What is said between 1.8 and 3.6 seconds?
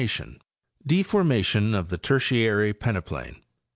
THE TERTIARY PENEPLAIN.